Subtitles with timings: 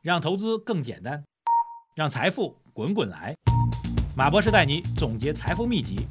[0.00, 1.24] 让投资更简单，
[1.96, 3.34] 让财富滚滚来。
[4.16, 6.06] 马博士带你总结财富秘籍，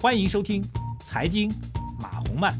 [0.00, 0.62] 欢迎收听
[1.00, 1.50] 《财经
[2.00, 2.52] 马红漫》。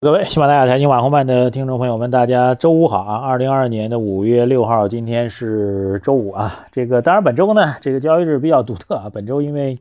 [0.00, 3.16] 各位喜马拉雅财经马红漫的听众朋友们，大家周五好啊！
[3.16, 6.66] 二零二二年的五月六号，今天是周五啊。
[6.70, 9.10] 这个当然本周呢，这个交易日比较独特啊。
[9.12, 9.80] 本周因为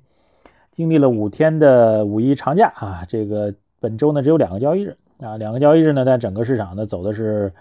[0.75, 7.53] 经历了五天的五一长假啊，这个本周呢只有两个交易日啊，两个交易日呢，在整个市场呢走的是。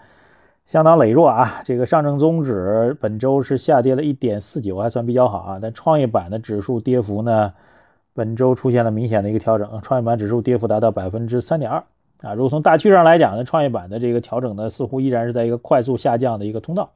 [0.67, 1.61] 相当羸弱啊！
[1.63, 5.59] 这个上证综指本周是下跌了一点四九，还算比较好啊。
[5.61, 7.53] 但创业板的指数跌幅呢，
[8.13, 11.85] 本周出现了明显的一个调整，创业板指数跌幅达到百分之三点二
[12.21, 12.33] 啊。
[12.33, 16.89] 如果从大趋势上来讲呢，创业板的这个调整呢，似乎依然是在一个快速下降的一个通道。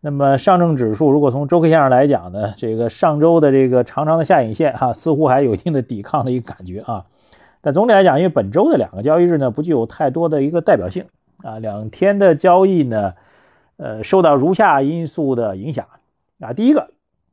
[0.00, 7.06] 那么上证指数如果从周 K 线上来讲呢，这个上周的这个长长的下影线哈，似乎还有一定的抵抗的一个感觉啊。
[7.60, 11.04] 但总体来讲，因为本周的两个交易日呢，不具有太多的一个代表性。
[11.42, 13.14] 啊，两天的交易呢，
[13.76, 15.86] 呃，受到如下因素的影响
[16.40, 16.52] 啊。
[16.52, 16.90] 第一个，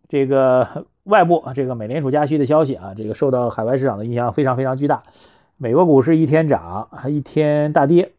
[0.10, 5.04] 这个外部啊这个美联储加息的消息啊，这个受到海外市场的影响非常非常巨大。
[5.58, 8.14] 美国股市一天涨，还一天大跌，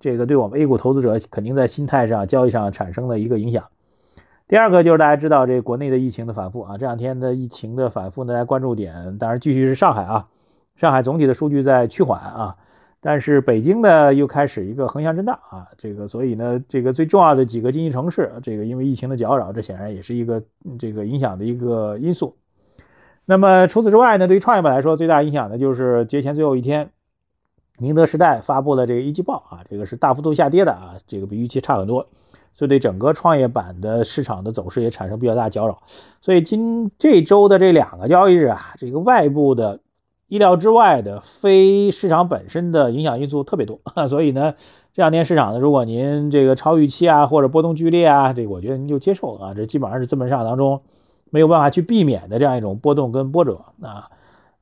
[0.00, 3.68] 这个对我们 A 股投资者肯定在心态上、交易上产生了一个影响。
[4.48, 10.28] 第二个就是大家知道这国内的疫情的反复啊，这两天的疫情的反复呢，大家关注点当然继续是上海啊，
[10.74, 12.56] 上海总体的数据在趋缓啊。
[13.02, 20.42] 但是北京呢又开始一个横向震荡啊，这个所以呢，这个最重要的几个经济城市，这个因为疫情的搅扰，这显然也是一个
[20.78, 22.36] 这个影响的一个因素。
[23.24, 26.90] 那么除此之外呢，对于创业板来说，最大影响的就是节前最后一天，
[27.78, 32.06] 宁德时代发布了这个一季报啊，这个是大幅度下跌的啊，这个比预期差很多，
[32.52, 35.78] 所以对整个创业板的市场的走势也产生比较大搅扰。
[36.20, 39.80] 所以今这周的这两个交易日啊，这个外部的。
[40.30, 44.54] 意料之外的非市场本身的影响因素特别多， 所以呢，
[44.94, 50.82] 这两天市场呢，如果您这个超预期啊，或者波动剧烈啊，这个我觉得您就接受啊，这基本上是资本市场当中
[51.30, 54.08] 没有办法去避免的这样一种波动跟波折啊。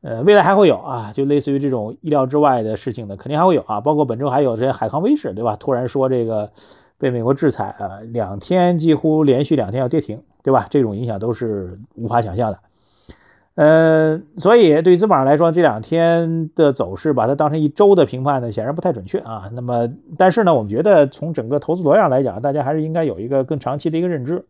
[0.00, 3.82] 呃，未来还会有啊，就类似于这种意料之外的事情呢，肯定还会有啊。
[3.82, 5.56] 包括本周还有这些海康威视，对吧？
[5.56, 6.50] 突然说这个
[6.96, 10.66] 被美国制裁啊，两天几乎连续两天要跌停，对吧？
[10.70, 12.58] 这种影响都是无法想象的。
[13.58, 19.50] 呃，所以对于资本上来说，这两天的走势把它当成一周的评判呢，显然不太准确啊。
[19.52, 24.44] 那么，但是呢，我们觉得从整个投资逻辑上来讲，大家还是应该有一个更长期的一个认知。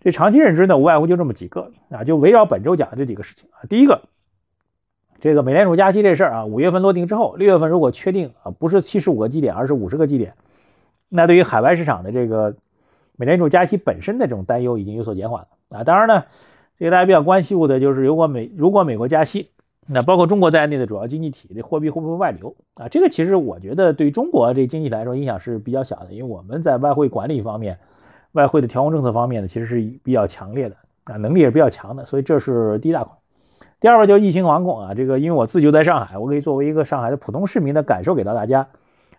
[0.00, 3.66] 这长期认知呢，无外乎就这么几个啊，就围绕本周讲的这几个事情啊。
[3.68, 4.02] 第一个，
[5.20, 10.34] 这个美联储加息这事儿啊，五月份落定之后，六月份如果确定啊，不是七十五个基点，而是五十个基点，
[11.08, 12.54] 那对于海外市场的这个
[13.16, 15.82] 美联储加息本身的这种担忧已经有所减缓了啊。
[15.82, 16.22] 当然呢。
[16.78, 19.50] 这个大家比较关心的，就是如果美如果美国加息，
[19.86, 22.88] 那包括中国在内的主要经济体的货币会不会外流啊？
[22.88, 27.78] 这个其实我觉得对中国这经济来说影响是比较小的，因为我们在外汇管理方面、
[28.32, 33.12] 外汇的调控政策方面呢，其实是比较强烈的啊，能力也是比较强的，所以这是第一大块。
[33.80, 38.68] 第二个就是疫情防控啊，这个因为我自己就在上海，我可以作为一个上海的普通市民的感受给到大家。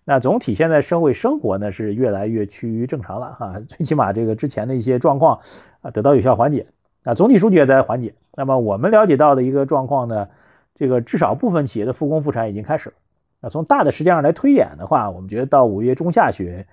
[0.06, 5.42] 那总体现在社会生活呢是越来越趋于正常了哈，最起码这个之前的一些状况
[5.82, 6.68] 啊得到有效缓解。
[7.04, 8.14] 啊，总体数据也在缓解。
[8.36, 10.30] 那么我们了解到的一个状况呢，
[10.76, 12.96] 这个至少部分企业的复工复产已经开始了。
[13.42, 16.66] 那从大的时间上来推演的话，我们觉得到五月中下旬，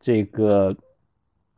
[0.00, 0.76] 这个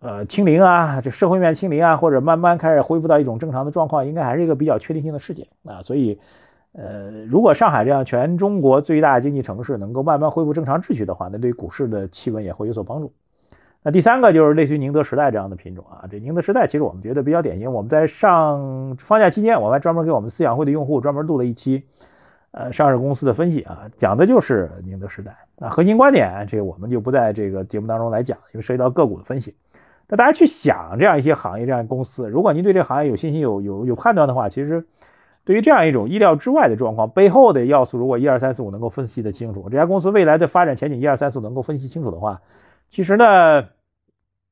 [0.00, 5.82] 呃清零啊，这社会面清零啊，或者慢慢开始恢复到一种正常的状况，应该还是一个比较确定性的事件啊。
[5.82, 6.18] 所以，
[6.72, 13.12] 呃，如果上海这样全中国最大经济城市能够慢慢恢复正常秩序的话，那对股市的气温也会有所帮助。
[13.84, 17.72] 那第三个就是类似于宁德时代这样的品种啊，这宁德时代其实我们觉得比较典型。
[17.72, 21.84] 我们在上放假期间，我们还专门给我们思想会的用户专门录了一期，
[22.50, 25.68] 呃，上市公司的分析啊，讲的就是宁德时代啊。
[25.70, 29.54] 核心观点这个我们就不在这个节目当中来讲，因为涉及到个股的分析。
[30.08, 34.84] 那大家去想这样一些行业、这样公司，如果您对这个行业有信心、有有有判断的话，其实
[35.44, 42.42] 对于这样一种意料之外的状况背后的要素，如果一二三四五能够分析的清楚，这家公司未来的发展前景一二三四五能够分析清楚的话。
[42.90, 43.68] 其实呢，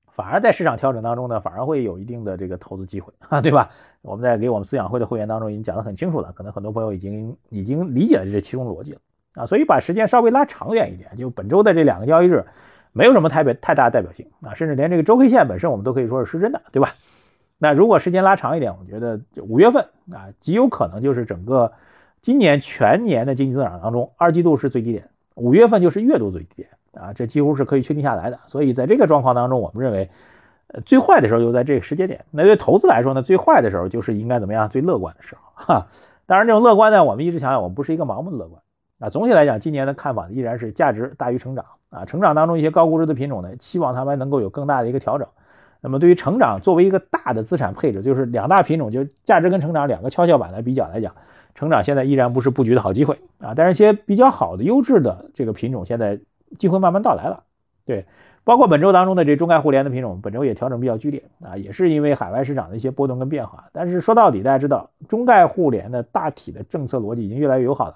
[0.07, 3.71] 反而在市场调整当中呢，反而会有一定的这个投资机会啊， 对吧？
[4.03, 9.01] 我们在给我们思想会的会员当中已经讲得很清楚了，可能很多朋友已经已经理解了这其中逻辑了
[9.35, 12.45] 啊，所以把时间稍微拉长远一点，就本周的这两个交易日，
[12.93, 16.95] 没有什么太别太大代表性啊，甚至连这个周 K 线本身我们都可以说是失真的，对吧？
[17.59, 21.73] 那如果时间拉长一点，我觉得五月份啊，极有可能就是整个
[22.23, 26.69] 今年全年的经济增长当中，二季度是最低点，五月份就是月度最低点。
[26.97, 28.41] 啊，这几乎是可以确定下来的。
[28.47, 30.11] 所以在这个状况当中，我们认为，
[30.69, 32.25] 呃，最坏的时候就在这个时间点。
[32.31, 34.69] 那对投资来说呢，最坏的时候就是应该怎么样？
[34.69, 35.43] 最乐观的时候。
[35.55, 35.87] 哈，
[36.27, 38.63] 当然这种乐观呢，我们一直强调，我们不是一个盲目的乐观。
[38.99, 41.67] 啊，总体来讲，今年的看法依然是价值大于成长。
[41.91, 45.29] 啊，成长当中一些高估值的品种呢，期望它们能够有更大的一个调整。
[45.83, 51.15] 那么对于成长作为一个大的资产配置，就是两大品种，就价值跟成长两个跷跷板来比较来讲，
[51.55, 53.53] 成长现在依然不是布局的好机会啊。
[53.55, 56.19] 但是一些比较好的优质的这个品种，现在
[56.59, 57.45] 机会慢慢到来了。
[57.85, 58.07] 对，
[58.45, 63.69] 包括本周当中的这中概互联的品种，本周也调整比较剧烈啊，也是因为海外市场的一些波动跟变化。
[63.73, 67.95] 但是说到底，大家知道中概互联的大体的政策逻辑已经越来越友好了，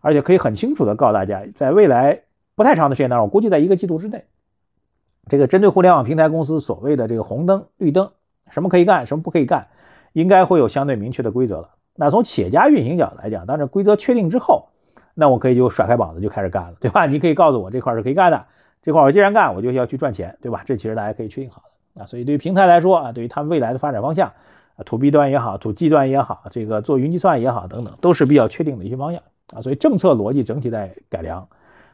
[0.00, 2.22] 而且可以很清楚的告诉大家，在未来
[2.54, 4.24] 不太长的时间当中，我估计在一个季度之内。
[5.28, 8.12] 这个针对互联网平台公司所谓的这个红灯绿灯，
[8.50, 9.66] 什么可以干，什么不可以干，
[10.12, 11.70] 应该会有相对明确的规则了。
[11.94, 14.68] 那从企业家运行角度来讲，当这规则确定之后，
[15.18, 17.06] 那我可以就甩开膀子就开始干了，对吧？
[17.06, 18.44] 你可以告诉我这块是可以干的，
[18.82, 20.62] 这块我既然干，我就要去赚钱，对吧？
[20.66, 21.62] 这其实大家可以确定好
[21.94, 22.06] 的啊。
[22.06, 24.28] 所以对于平台来说啊，对于他们未来的发展方向
[24.76, 29.22] 啊，to B 端也好，to G 端也好，这个做云计算也好等等，都是比较确定的一些方向
[29.54, 29.62] 啊。
[29.62, 31.48] 所以政策逻辑整体在改良，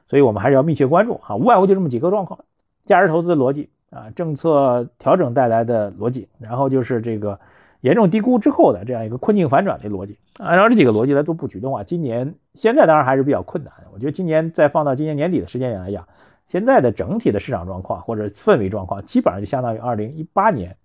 [0.09, 1.37] 所以我们还是要密切关注啊。
[1.37, 2.41] 无外乎就这么几个状况。
[2.85, 7.39] 价值投资逻辑啊，政策调整带来的逻辑，然后就是这个
[7.81, 10.19] 严重低估之后的这样一个困境反转的逻辑。
[10.38, 13.73] 按照这几个逻辑来做布局的话，今年现在当然还是比较困难。
[13.93, 16.06] 我觉得今年再放到今年年底的时间点来讲，
[16.46, 20.76] 现在的整体的市场状况或者氛围状况，基本上就相当于二零一八年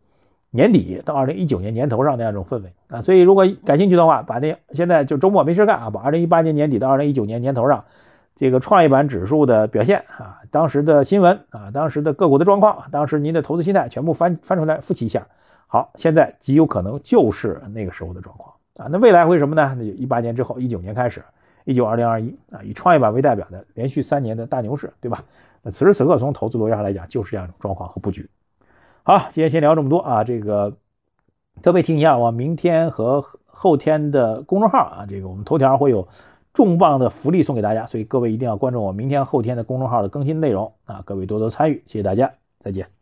[0.51, 3.01] 年底到二零一九年年头上那样一种氛围啊。
[3.01, 7.85] 所以如果感兴趣的话，把那现在就周末没事干啊，把二零一八年年底到二零一九年年头上。
[8.39, 15.25] 这个创业板指数的表现啊，当时的新闻啊，当时的个股的状况，当时您的投资心态全部翻翻出来复习一下。
[15.65, 18.46] 好，现在极有可能就是那个时候的状况
[18.77, 18.87] 啊。
[18.89, 19.75] 那未来会什么呢？
[19.77, 21.23] 那就一八年之后，一九年开始，
[21.65, 25.23] 一九、二零、二一啊，以创业板为代表的连续三年的大牛市，对吧？
[25.61, 28.29] 那此时此刻从投资逻辑上来讲，就是这样一种状况和布局。
[29.03, 30.23] 好，今天先聊这么多啊。
[30.23, 30.77] 这个
[31.61, 36.07] 特别提醒一下，我明天和后天的公众号啊，这个我们头条会有。
[36.53, 41.03] 重磅的福利送给大家，所以各位一定要关注我明天后天的公众号的更新内容啊！
[41.05, 42.96] 各位多多参与，谢谢大家，再见。